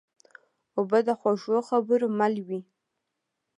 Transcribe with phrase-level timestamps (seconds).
[0.77, 2.61] اوبه د خوږو خبرو مل وي.